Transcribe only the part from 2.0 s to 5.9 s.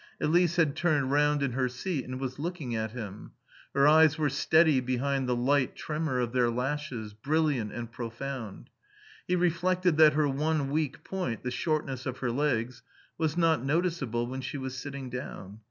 and was looking at him; her eyes were steady behind the light